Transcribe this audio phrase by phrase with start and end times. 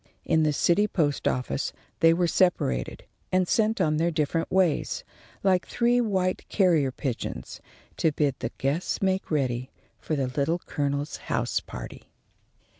[0.25, 5.03] In the city post office they were separated, and sent on their different ways,
[5.43, 7.61] like three white carrier pigeons,
[7.97, 9.69] to bid the guests make ready
[9.99, 12.07] for the Little Colonel's house party.